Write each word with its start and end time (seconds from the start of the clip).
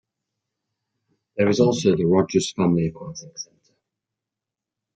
There 1.37 1.47
is 1.47 1.59
also 1.59 1.95
the 1.95 2.05
Rogers 2.05 2.53
Family 2.53 2.87
Aquatic 2.87 3.37
Center. 3.37 3.73